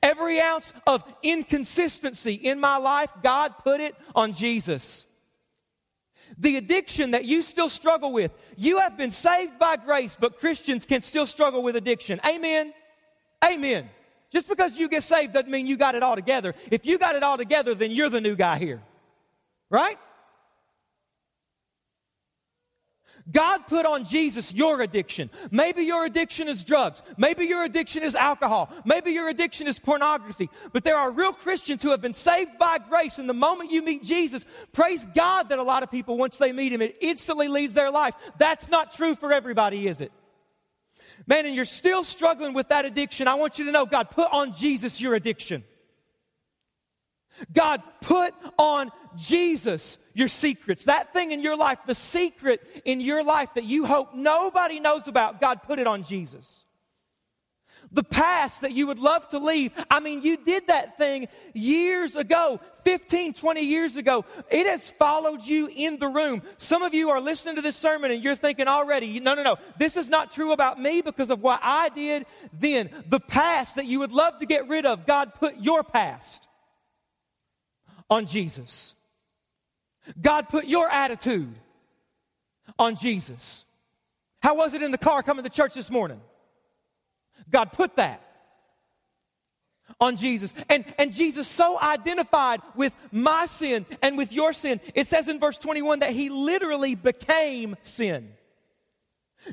[0.02, 5.04] Every ounce of inconsistency in my life, God put it on Jesus.
[6.38, 10.86] The addiction that you still struggle with, you have been saved by grace, but Christians
[10.86, 12.20] can still struggle with addiction.
[12.26, 12.72] Amen.
[13.44, 13.90] Amen.
[14.30, 16.54] Just because you get saved doesn't mean you got it all together.
[16.70, 18.82] If you got it all together, then you're the new guy here.
[19.70, 19.98] Right?
[23.32, 25.30] God put on Jesus your addiction.
[25.50, 27.02] Maybe your addiction is drugs.
[27.16, 28.70] Maybe your addiction is alcohol.
[28.84, 30.50] Maybe your addiction is pornography.
[30.72, 33.18] But there are real Christians who have been saved by grace.
[33.18, 36.52] And the moment you meet Jesus, praise God that a lot of people, once they
[36.52, 38.14] meet Him, it instantly leads their life.
[38.36, 40.12] That's not true for everybody, is it?
[41.26, 43.26] Man, and you're still struggling with that addiction.
[43.26, 45.64] I want you to know God put on Jesus your addiction.
[47.52, 50.84] God put on Jesus your secrets.
[50.84, 55.08] That thing in your life, the secret in your life that you hope nobody knows
[55.08, 56.64] about, God put it on Jesus.
[57.92, 59.72] The past that you would love to leave.
[59.90, 64.24] I mean, you did that thing years ago, 15, 20 years ago.
[64.50, 66.42] It has followed you in the room.
[66.58, 69.58] Some of you are listening to this sermon and you're thinking already, no, no, no,
[69.78, 72.90] this is not true about me because of what I did then.
[73.08, 76.48] The past that you would love to get rid of, God put your past
[78.10, 78.94] on Jesus.
[80.20, 81.54] God put your attitude
[82.78, 83.64] on Jesus.
[84.40, 86.20] How was it in the car coming to church this morning?
[87.50, 88.20] God put that
[90.00, 90.52] on Jesus.
[90.68, 94.80] And, and Jesus so identified with my sin and with your sin.
[94.94, 98.32] It says in verse 21 that he literally became sin.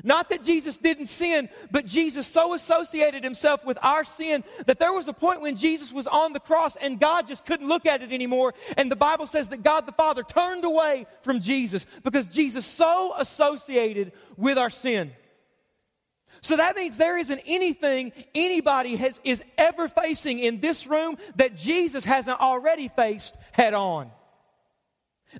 [0.02, 4.92] Not that Jesus didn't sin, but Jesus so associated himself with our sin that there
[4.92, 8.02] was a point when Jesus was on the cross and God just couldn't look at
[8.02, 8.54] it anymore.
[8.76, 13.14] And the Bible says that God the Father turned away from Jesus because Jesus so
[13.16, 15.12] associated with our sin.
[16.40, 21.54] So that means there isn't anything anybody has, is ever facing in this room that
[21.54, 24.10] Jesus hasn't already faced head on.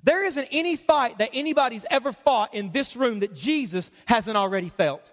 [0.03, 4.69] There isn't any fight that anybody's ever fought in this room that Jesus hasn't already
[4.69, 5.11] felt.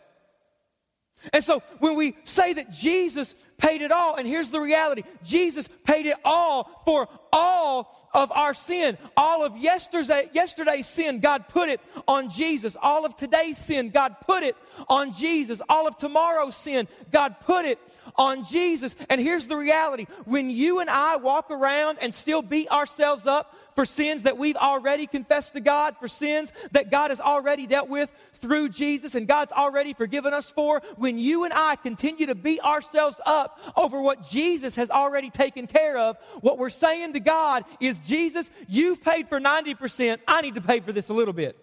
[1.33, 5.69] And so when we say that Jesus paid it all, and here's the reality Jesus
[5.85, 8.97] paid it all for all of our sin.
[9.17, 12.77] All of yesterday, yesterday's sin, God put it on Jesus.
[12.81, 14.57] All of today's sin, God put it
[14.89, 15.61] on Jesus.
[15.69, 17.79] All of tomorrow's sin, God put it
[18.17, 18.97] on Jesus.
[19.11, 23.55] And here's the reality when you and I walk around and still beat ourselves up
[23.81, 27.89] for sins that we've already confessed to God, for sins that God has already dealt
[27.89, 32.35] with through Jesus and God's already forgiven us for, when you and I continue to
[32.35, 37.21] beat ourselves up over what Jesus has already taken care of, what we're saying to
[37.21, 41.33] God is, Jesus, you've paid for 90%, I need to pay for this a little
[41.33, 41.57] bit.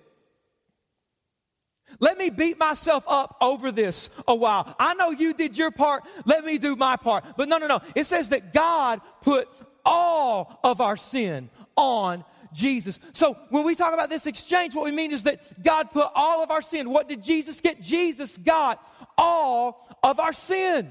[1.99, 4.75] Let me beat myself up over this a while.
[4.79, 6.03] I know you did your part.
[6.25, 7.25] Let me do my part.
[7.37, 7.81] But no, no, no.
[7.93, 9.47] It says that God put
[9.85, 12.99] all of our sin on Jesus.
[13.13, 16.43] So when we talk about this exchange, what we mean is that God put all
[16.43, 16.89] of our sin.
[16.89, 17.81] What did Jesus get?
[17.81, 18.85] Jesus got
[19.17, 20.89] all of our sin.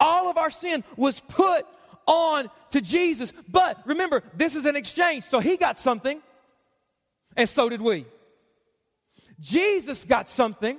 [0.00, 1.66] All of our sin was put
[2.06, 3.32] on to Jesus.
[3.48, 5.24] But remember, this is an exchange.
[5.24, 6.22] So he got something,
[7.36, 8.06] and so did we.
[9.40, 10.78] Jesus got something,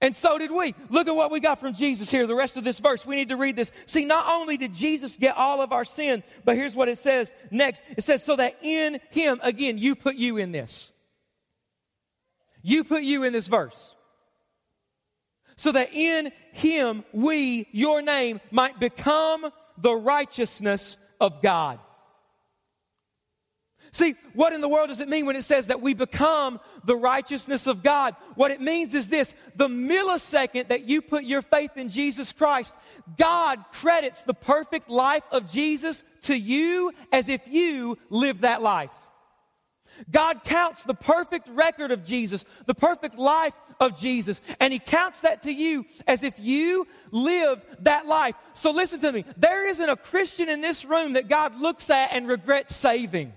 [0.00, 0.74] and so did we.
[0.90, 3.06] Look at what we got from Jesus here, the rest of this verse.
[3.06, 3.72] We need to read this.
[3.86, 7.32] See, not only did Jesus get all of our sin, but here's what it says
[7.50, 7.84] next.
[7.96, 10.92] It says, so that in him, again, you put you in this.
[12.62, 13.94] You put you in this verse.
[15.56, 19.46] So that in him we, your name, might become
[19.78, 21.78] the righteousness of God.
[23.94, 26.96] See, what in the world does it mean when it says that we become the
[26.96, 28.16] righteousness of God?
[28.34, 32.74] What it means is this the millisecond that you put your faith in Jesus Christ,
[33.16, 38.90] God credits the perfect life of Jesus to you as if you lived that life.
[40.10, 45.20] God counts the perfect record of Jesus, the perfect life of Jesus, and He counts
[45.20, 48.34] that to you as if you lived that life.
[48.54, 49.24] So listen to me.
[49.36, 53.32] There isn't a Christian in this room that God looks at and regrets saving.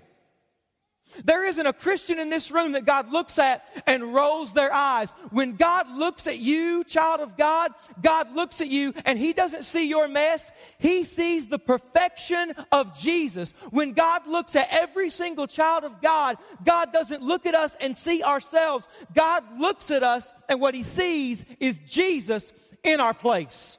[1.24, 5.12] There isn't a Christian in this room that God looks at and rolls their eyes.
[5.32, 9.63] When God looks at you, child of God, God looks at you and He doesn't
[9.63, 10.52] see your mess.
[10.78, 13.54] He sees the perfection of Jesus.
[13.70, 17.98] When God looks at every single child of God, God doesn't look at us and
[17.98, 18.88] see ourselves.
[19.13, 22.52] God looks at us and what He sees is Jesus
[22.84, 23.78] in our place.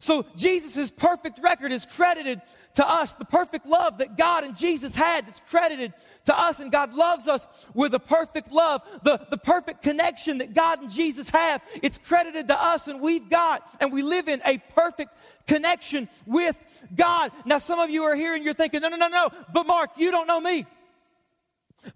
[0.00, 2.40] So Jesus' perfect record is credited
[2.74, 3.14] to us.
[3.14, 5.92] The perfect love that God and Jesus had that's credited
[6.26, 6.60] to us.
[6.60, 8.82] And God loves us with a perfect love.
[9.02, 13.28] The, the perfect connection that God and Jesus have, it's credited to us and we've
[13.28, 15.10] got and we live in a perfect
[15.46, 16.56] connection with
[16.94, 17.32] God.
[17.44, 19.30] Now some of you are here and you're thinking, no, no, no, no.
[19.52, 20.66] But Mark, you don't know me.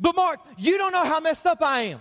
[0.01, 2.01] But Mark, you don't know how messed up I am.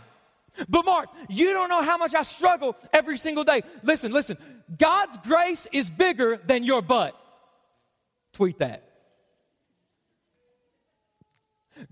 [0.70, 3.64] But Mark, you don't know how much I struggle every single day.
[3.82, 4.38] Listen, listen.
[4.78, 7.16] God's grace is bigger than your butt.
[8.34, 8.90] Tweet that.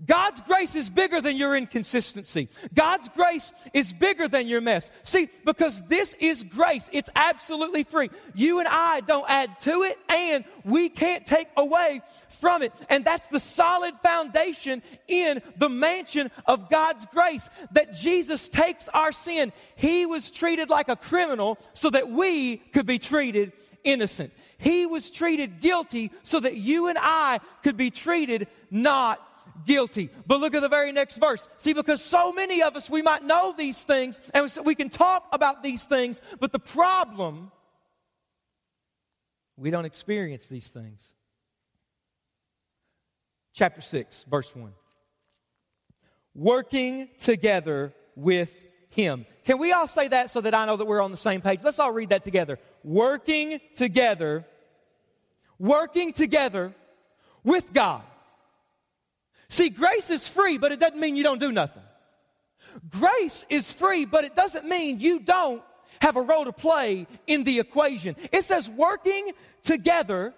[0.04, 2.48] God's grace is bigger than your inconsistency.
[2.72, 4.90] God's grace is bigger than your mess.
[5.02, 8.10] See, because this is grace, it's absolutely free.
[8.34, 12.72] You and I don't add to it, and we can't take away from it.
[12.88, 19.12] And that's the solid foundation in the mansion of God's grace that Jesus takes our
[19.12, 19.52] sin.
[19.76, 23.52] He was treated like a criminal so that we could be treated
[23.84, 24.32] innocent.
[24.58, 29.20] He was treated guilty so that you and I could be treated not
[29.66, 30.10] guilty.
[30.26, 31.48] But look at the very next verse.
[31.56, 35.26] See, because so many of us, we might know these things and we can talk
[35.32, 37.50] about these things, but the problem,
[39.56, 41.14] we don't experience these things.
[43.54, 44.72] Chapter 6, verse 1.
[46.34, 48.58] Working together with
[48.92, 49.26] Him.
[49.44, 51.64] Can we all say that so that I know that we're on the same page?
[51.64, 52.58] Let's all read that together.
[52.84, 54.46] Working together,
[55.58, 56.72] working together
[57.44, 58.02] with God
[59.52, 61.82] See, grace is free, but it doesn't mean you don't do nothing.
[62.88, 65.62] Grace is free, but it doesn't mean you don't
[66.00, 68.16] have a role to play in the equation.
[68.32, 70.32] It says working together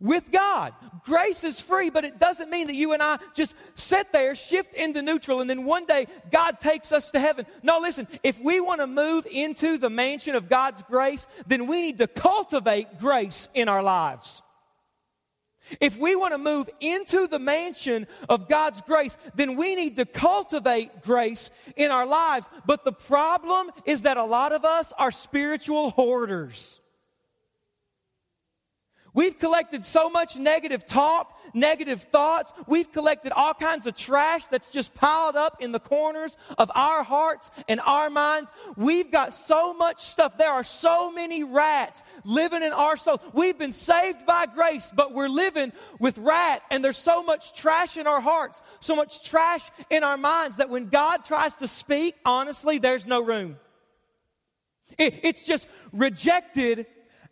[0.00, 0.72] with God.
[1.04, 4.74] Grace is free, but it doesn't mean that you and I just sit there, shift
[4.74, 7.46] into neutral, and then one day God takes us to heaven.
[7.62, 11.82] No, listen, if we want to move into the mansion of God's grace, then we
[11.82, 14.42] need to cultivate grace in our lives.
[15.78, 20.06] If we want to move into the mansion of God's grace, then we need to
[20.06, 22.50] cultivate grace in our lives.
[22.66, 26.79] But the problem is that a lot of us are spiritual hoarders.
[29.12, 32.52] We've collected so much negative talk, negative thoughts.
[32.66, 37.02] We've collected all kinds of trash that's just piled up in the corners of our
[37.02, 38.50] hearts and our minds.
[38.76, 40.38] We've got so much stuff.
[40.38, 43.20] There are so many rats living in our souls.
[43.32, 47.96] We've been saved by grace, but we're living with rats, and there's so much trash
[47.96, 52.14] in our hearts, so much trash in our minds that when God tries to speak,
[52.24, 53.58] honestly, there's no room.
[54.98, 56.86] it's just rejected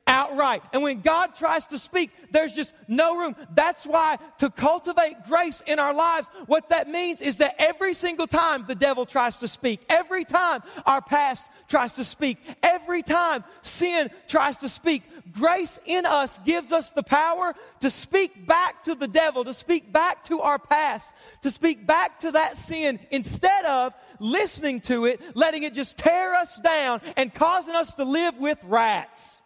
[0.08, 0.62] outright.
[0.72, 3.36] And when God tries to speak, there's just no room.
[3.54, 8.26] That's why to cultivate grace in our lives, what that means is that every single
[8.26, 13.44] time the devil tries to speak, every time our past tries to speak, every time
[13.62, 18.94] sin tries to speak, grace in us gives us the power to speak back to
[18.94, 21.10] the devil, to speak back to our past,
[21.42, 26.34] to speak back to that sin instead of listening to it, letting it just tear
[26.34, 29.42] us down and causing us to live with rats.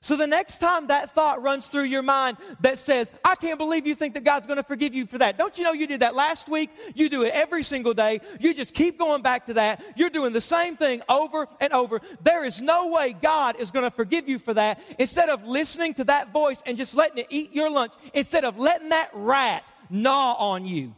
[0.00, 3.84] So the next time that thought runs through your mind that says, I can't believe
[3.84, 5.36] you think that God's going to forgive you for that.
[5.36, 6.70] Don't you know you did that last week?
[6.94, 8.20] You do it every single day.
[8.38, 9.82] You just keep going back to that.
[9.96, 12.00] You're doing the same thing over and over.
[12.22, 14.80] There is no way God is going to forgive you for that.
[15.00, 18.56] Instead of listening to that voice and just letting it eat your lunch, instead of
[18.56, 20.94] letting that rat gnaw on you.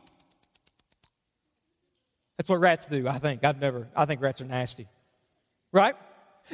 [2.37, 3.45] That's what rats do, I think.
[3.45, 4.89] I've never, I think rats are nasty.
[5.73, 5.95] Right?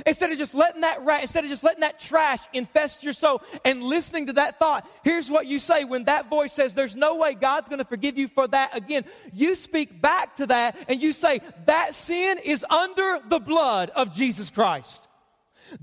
[0.05, 3.43] Instead of just letting that rat, instead of just letting that trash infest your soul
[3.65, 7.17] and listening to that thought, here's what you say when that voice says, There's no
[7.17, 9.05] way God's going to forgive you for that again.
[9.33, 14.15] You speak back to that and you say, That sin is under the blood of
[14.15, 15.09] Jesus Christ.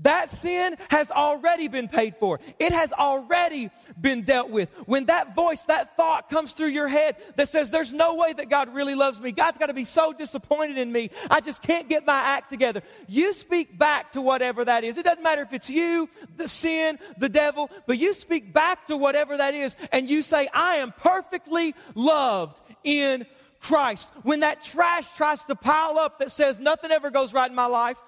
[0.02, 2.40] That sin has already been paid for.
[2.58, 3.70] It has already
[4.00, 4.70] been dealt with.
[4.86, 8.48] When that voice, that thought comes through your head that says, There's no way that
[8.48, 9.32] God really loves me.
[9.32, 11.10] God's got to be so disappointed in me.
[11.30, 12.82] I just can't get my act together.
[13.08, 14.98] You speak back to whatever that is.
[14.98, 18.96] It doesn't matter if it's you, the sin, the devil, but you speak back to
[18.96, 23.26] whatever that is and you say, I am perfectly loved in
[23.60, 24.12] Christ.
[24.22, 27.66] When that trash tries to pile up that says, Nothing ever goes right in my
[27.66, 27.98] life.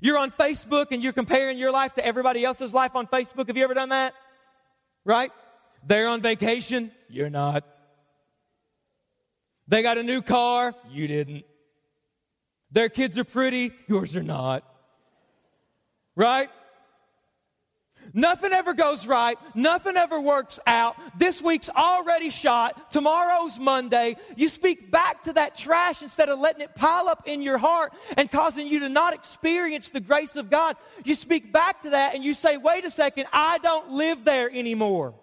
[0.00, 3.48] You're on Facebook and you're comparing your life to everybody else's life on Facebook.
[3.48, 4.14] Have you ever done that?
[5.04, 5.32] Right?
[5.86, 6.92] They're on vacation.
[7.08, 7.64] You're not.
[9.66, 10.74] They got a new car.
[10.90, 11.44] You didn't.
[12.70, 13.72] Their kids are pretty.
[13.88, 14.64] Yours are not.
[16.14, 16.50] Right?
[18.12, 19.38] Nothing ever goes right.
[19.54, 20.96] Nothing ever works out.
[21.18, 22.90] This week's already shot.
[22.90, 24.16] Tomorrow's Monday.
[24.36, 27.92] You speak back to that trash instead of letting it pile up in your heart
[28.16, 30.76] and causing you to not experience the grace of God.
[31.04, 34.50] You speak back to that and you say, wait a second, I don't live there
[34.50, 35.14] anymore.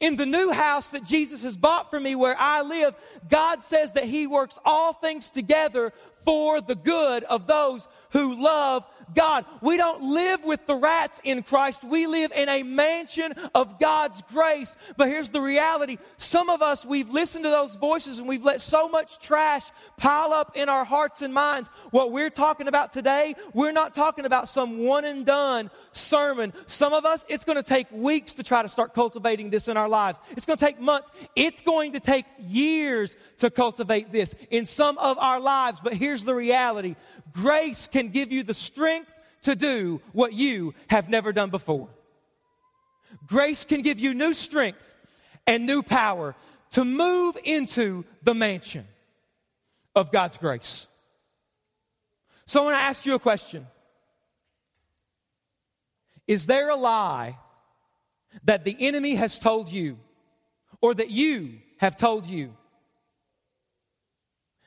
[0.00, 2.94] In the new house that Jesus has bought for me where I live,
[3.28, 5.92] God says that He works all things together
[6.24, 9.44] for the good of those who love God.
[9.60, 11.84] We don't live with the rats in Christ.
[11.84, 14.76] We live in a mansion of God's grace.
[14.96, 15.98] But here's the reality.
[16.18, 19.64] Some of us, we've listened to those voices and we've let so much trash
[19.96, 21.68] pile up in our hearts and minds.
[21.90, 26.52] What we're talking about today, we're not talking about some one and done sermon.
[26.66, 29.76] Some of us, it's going to take weeks to try to start cultivating this in
[29.76, 30.20] our lives.
[30.30, 31.10] It's going to take months.
[31.34, 35.80] It's going to take years to cultivate this in some of our lives.
[35.82, 36.96] But here's the reality.
[37.32, 38.93] Grace can give you the strength
[39.44, 41.88] to do what you have never done before.
[43.26, 44.94] Grace can give you new strength
[45.46, 46.34] and new power
[46.70, 48.86] to move into the mansion
[49.94, 50.88] of God's grace.
[52.46, 53.66] So I want to ask you a question
[56.26, 57.38] Is there a lie
[58.44, 59.98] that the enemy has told you
[60.80, 62.54] or that you have told you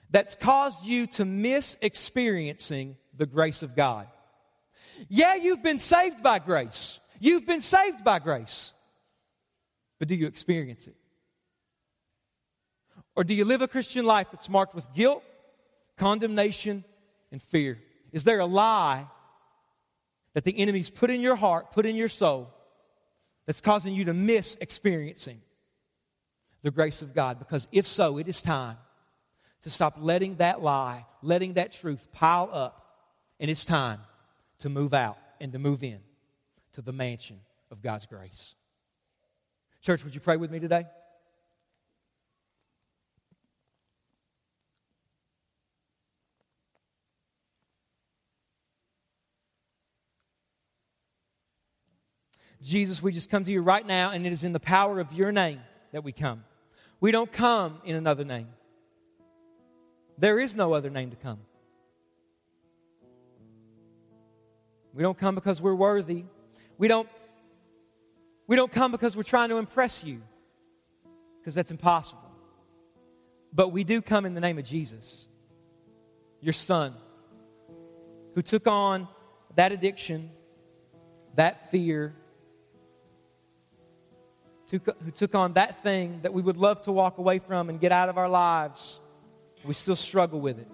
[0.10, 4.08] that's caused you to miss experiencing the grace of God.
[5.10, 7.00] Yeah, you've been saved by grace.
[7.20, 8.74] You've been saved by grace.
[10.00, 10.96] But do you experience it?
[13.16, 15.24] Or do you live a Christian life that's marked with guilt,
[15.98, 16.84] condemnation,
[17.32, 17.80] and fear?
[18.12, 19.08] Is there a lie
[20.34, 22.54] that the enemy's put in your heart, put in your soul,
[23.46, 25.42] that's causing you to miss experiencing
[26.62, 27.40] the grace of God?
[27.40, 28.78] Because if so, it is time
[29.62, 32.84] to stop letting that lie, letting that truth pile up.
[33.40, 34.00] And it's time
[34.60, 36.00] to move out and to move in
[36.74, 37.40] to the mansion
[37.72, 38.56] of God's grace.
[39.82, 40.86] Church, would you pray with me today?
[52.62, 55.14] Jesus, we just come to you right now, and it is in the power of
[55.14, 56.44] your name that we come.
[57.00, 58.48] We don't come in another name.
[60.18, 61.40] There is no other name to come.
[64.98, 66.26] We don't come because we're worthy.
[66.80, 67.08] We don't,
[68.48, 70.24] we don't come because we're trying to impress you,
[71.40, 72.32] because that's impossible.
[73.54, 75.28] But we do come in the name of Jesus,
[76.42, 76.96] your Son,
[78.34, 79.08] who took on
[79.56, 80.32] that addiction,
[81.36, 82.16] that fear,
[84.72, 84.80] who
[85.12, 88.10] took on that thing that we would love to walk away from and get out
[88.10, 89.00] of our lives.
[89.64, 90.68] We still struggle with it.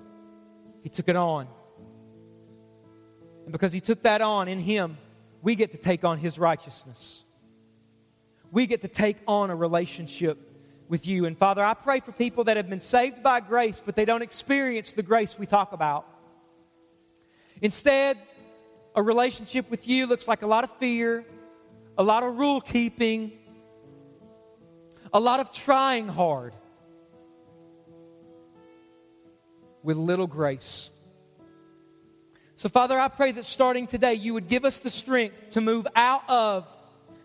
[0.82, 1.50] He took it on.
[3.44, 4.98] And because He took that on in Him,
[5.42, 7.24] we get to take on His righteousness.
[8.52, 10.38] We get to take on a relationship
[10.88, 11.26] with you.
[11.26, 14.22] And Father, I pray for people that have been saved by grace, but they don't
[14.22, 16.06] experience the grace we talk about.
[17.62, 18.18] Instead,
[18.96, 21.26] a relationship with you looks like a lot of fear,
[21.98, 23.32] a lot of rule keeping,
[25.12, 26.54] a lot of trying hard
[29.82, 30.90] with little grace.
[32.56, 35.88] So, Father, I pray that starting today, you would give us the strength to move
[35.96, 36.68] out of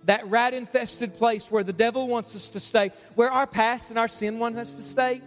[0.05, 3.99] that rat infested place where the devil wants us to stay, where our past and
[3.99, 5.21] our sin wants us to stay.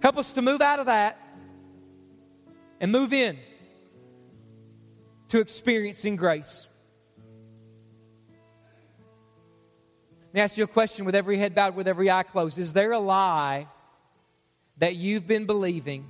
[0.00, 1.18] Help us to move out of that
[2.80, 3.36] and move in
[5.28, 6.68] to experiencing grace.
[10.26, 12.58] Let me ask you a question with every head bowed, with every eye closed.
[12.58, 13.66] Is there a lie
[14.76, 16.08] that you've been believing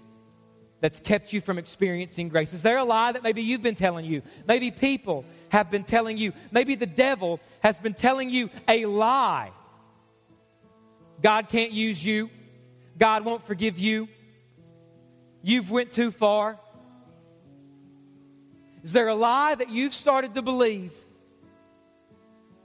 [0.81, 2.53] that's kept you from experiencing grace?
[2.53, 4.23] Is there a lie that maybe you've been telling you?
[4.47, 6.33] Maybe people have been telling you.
[6.51, 9.51] Maybe the devil has been telling you a lie.
[11.23, 12.31] God can't use you.
[12.97, 14.09] God won't forgive you.
[15.43, 16.59] You've went too far.
[18.83, 20.93] Is there a lie that you've started to believe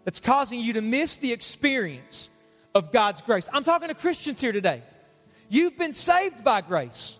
[0.03, 2.29] that's causing you to miss the experience
[2.75, 3.47] of God's grace.
[3.51, 4.81] I'm talking to Christians here today.
[5.49, 7.17] You've been saved by grace.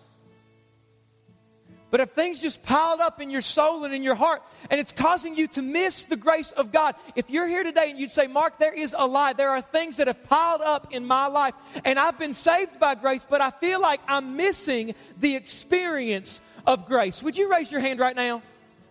[1.94, 4.90] But if things just piled up in your soul and in your heart and it's
[4.90, 8.26] causing you to miss the grace of God, if you're here today and you'd say,
[8.26, 9.32] Mark, there is a lie.
[9.32, 12.96] There are things that have piled up in my life and I've been saved by
[12.96, 17.22] grace, but I feel like I'm missing the experience of grace.
[17.22, 18.42] Would you raise your hand right now?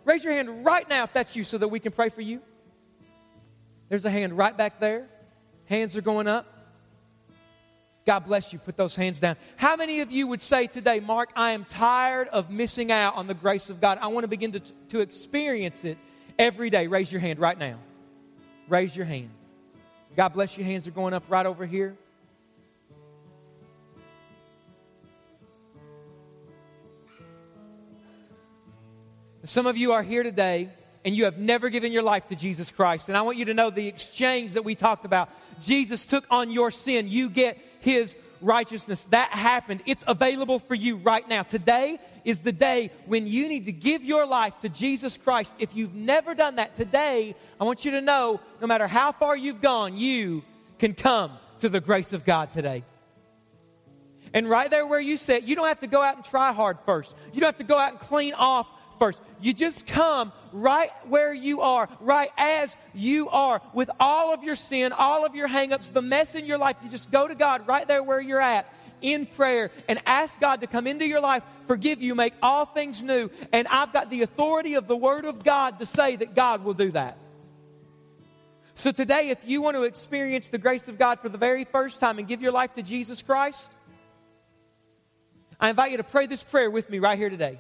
[0.06, 2.39] Raise your hand right now if that's you so that we can pray for you.
[3.89, 5.10] There's a hand right back there.
[5.66, 6.53] Hands are going up.
[8.06, 8.60] God bless you.
[8.60, 9.38] Put those hands down.
[9.56, 13.28] How many of you would say today, Mark, I am tired of missing out on
[13.28, 13.97] the grace of God?
[14.01, 15.97] I want to begin to, to experience it
[16.38, 16.88] every day.
[16.88, 17.78] Raise your hand right now.
[18.68, 19.30] Raise your hand.
[20.18, 20.66] God bless you.
[20.66, 21.95] Hands are going up right over here.
[29.45, 30.70] Some of you are here today
[31.06, 33.10] and you have never given your life to Jesus Christ.
[33.10, 35.30] And I want you to know the exchange that we talked about.
[35.60, 39.04] Jesus took on your sin, you get his righteousness.
[39.10, 39.84] That happened.
[39.86, 41.43] It's available for you right now.
[41.43, 45.54] Today is the day when you need to give your life to Jesus Christ.
[45.60, 49.36] If you've never done that today, I want you to know no matter how far
[49.36, 50.43] you've gone, you
[50.78, 52.84] can come to the grace of God today.
[54.34, 56.80] And right there where you sit, you don't have to go out and try hard
[56.86, 57.16] first.
[57.34, 58.68] You don't have to go out and clean off
[59.00, 59.22] first.
[59.41, 64.56] You just come right where you are, right as you are, with all of your
[64.56, 66.78] sin, all of your hangups, the mess in your life.
[66.84, 68.72] You just go to God right there where you're at
[69.02, 73.04] in prayer and ask God to come into your life, forgive you, make all things
[73.04, 73.30] new.
[73.52, 76.74] And I've got the authority of the Word of God to say that God will
[76.74, 77.18] do that.
[78.76, 82.00] So today, if you want to experience the grace of God for the very first
[82.00, 83.72] time and give your life to Jesus Christ,
[85.60, 87.60] I invite you to pray this prayer with me right here today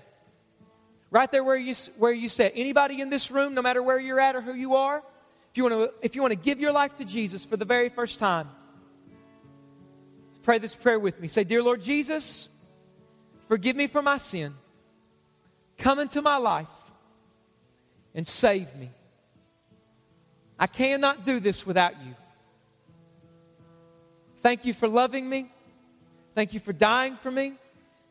[1.13, 2.53] right there where you, where you sit.
[2.55, 5.03] Anybody in this room, no matter where you're at or who you are,
[5.51, 7.65] if you want to, if you want to give your life to Jesus for the
[7.65, 8.49] very first time,
[10.41, 11.27] pray this prayer with me.
[11.27, 12.49] Say, Dear Lord Jesus,
[13.47, 14.55] forgive me for my sin.
[15.77, 16.67] Come into my life
[18.15, 18.89] and save me.
[20.57, 22.15] I cannot do this without you.
[24.37, 25.51] Thank you for loving me.
[26.33, 27.53] Thank you for dying for me.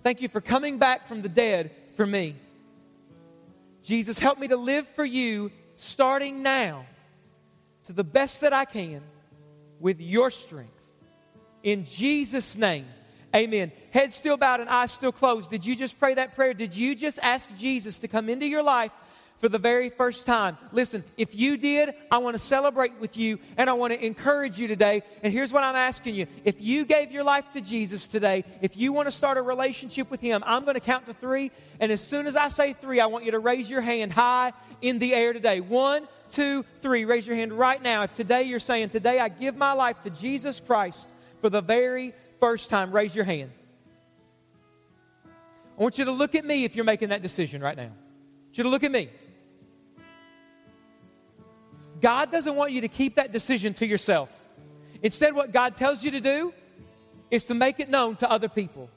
[0.05, 2.37] Thank you for coming back from the dead for me.
[3.83, 6.87] Jesus, help me to live for you starting now
[7.85, 9.03] to the best that I can
[9.81, 10.71] with your strength.
[11.63, 12.87] In Jesus' name,
[13.35, 13.73] amen.
[13.91, 15.51] Head still bowed and eyes still closed.
[15.51, 16.55] Did you just pray that prayer?
[16.55, 18.93] Did you just ask Jesus to come into your life
[19.43, 20.57] for the very first time.
[20.71, 24.57] Listen, if you did, I want to celebrate with you and I want to encourage
[24.61, 25.03] you today.
[25.21, 26.29] And here's what I'm asking you.
[26.45, 30.13] If you gave your life to Jesus today, if you want to start a relationship
[30.13, 31.51] with Him, I'm going to count to three.
[31.81, 34.53] And as soon as I say three, I want you to raise your hand high
[34.81, 35.59] in the air today.
[35.59, 37.05] One, two, three.
[37.05, 38.05] Raise your hand right now.
[38.05, 42.15] If today you're saying, Today I give my life to Jesus Christ for the very
[42.39, 43.51] first time, raise your hand.
[45.77, 47.83] I want you to look at me if you're making that decision right now.
[47.83, 49.11] I want you to look at me.
[52.03, 54.29] God doesn't want you to keep that decision to yourself.
[55.03, 56.53] Instead, what God tells you to do
[57.31, 58.91] is to make it known to other people.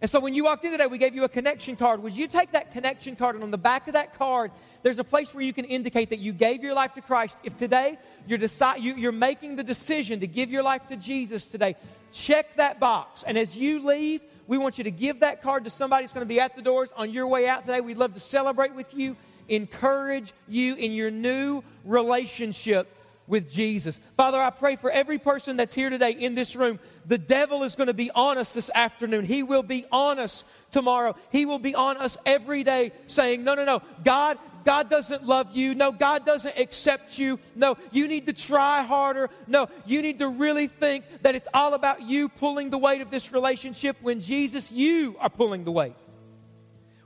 [0.00, 2.02] And so when you walked in today, we gave you a connection card.
[2.02, 5.04] Would you take that connection card and on the back of that card, there's a
[5.04, 7.38] place where you can indicate that you gave your life to Christ.
[7.42, 11.48] If today you're, deci- you, you're making the decision to give your life to Jesus
[11.48, 11.74] today,
[12.12, 13.24] check that box.
[13.24, 16.24] And as you leave, we want you to give that card to somebody who's going
[16.24, 17.80] to be at the doors on your way out today.
[17.80, 19.16] We'd love to celebrate with you
[19.48, 22.94] encourage you in your new relationship
[23.28, 24.00] with Jesus.
[24.16, 26.80] Father, I pray for every person that's here today in this room.
[27.06, 29.24] The devil is going to be on us this afternoon.
[29.24, 31.14] He will be on us tomorrow.
[31.30, 33.82] He will be on us every day saying, No, no, no.
[34.02, 35.74] God, God doesn't love you.
[35.74, 37.38] No, God doesn't accept you.
[37.54, 39.30] No, you need to try harder.
[39.46, 43.10] No, you need to really think that it's all about you pulling the weight of
[43.10, 45.94] this relationship when Jesus, you are pulling the weight.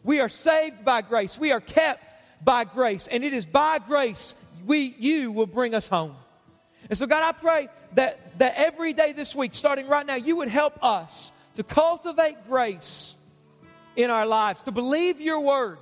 [0.04, 1.38] We are saved by grace.
[1.38, 2.14] We are kept
[2.44, 3.08] by grace.
[3.08, 4.34] And it is by grace
[4.64, 6.14] we, you will bring us home.
[6.88, 10.36] And so, God, I pray that, that every day this week, starting right now, you
[10.36, 13.14] would help us to cultivate grace
[13.96, 15.78] in our lives, to believe your word,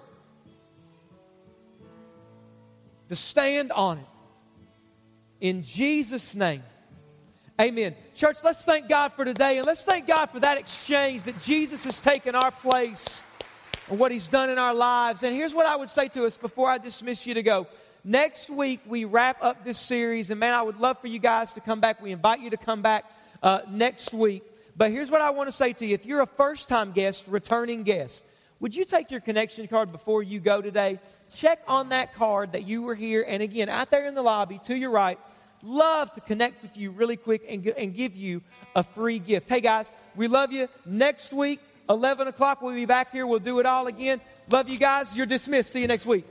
[3.08, 4.06] to stand on it.
[5.40, 6.62] In Jesus' name.
[7.61, 7.94] Amen.
[8.14, 11.84] Church, let's thank God for today and let's thank God for that exchange that Jesus
[11.84, 13.22] has taken our place
[13.91, 15.22] and what He's done in our lives.
[15.22, 17.66] And here's what I would say to us before I dismiss you to go.
[18.05, 21.53] Next week, we wrap up this series, and man, I would love for you guys
[21.55, 22.01] to come back.
[22.01, 23.05] We invite you to come back
[23.43, 24.45] uh, next week.
[24.76, 27.26] But here's what I want to say to you if you're a first time guest,
[27.28, 28.24] returning guest,
[28.61, 30.99] would you take your connection card before you go today?
[31.34, 33.24] Check on that card that you were here.
[33.26, 35.18] And again, out there in the lobby to your right,
[35.62, 38.43] love to connect with you really quick and, and give you
[38.74, 39.49] a free gift.
[39.49, 40.68] Hey guys, we love you.
[40.86, 41.61] Next week,
[41.91, 42.62] 11 o'clock.
[42.62, 43.26] We'll be back here.
[43.26, 44.20] We'll do it all again.
[44.49, 45.16] Love you guys.
[45.16, 45.72] You're dismissed.
[45.72, 46.24] See you next week.